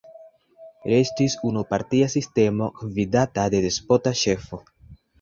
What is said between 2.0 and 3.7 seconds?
sistemo gvidata de